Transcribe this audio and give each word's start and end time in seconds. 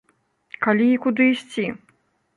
Калі 0.67 0.87
і 0.93 0.97
куды 1.05 1.29
ісці? 1.35 1.67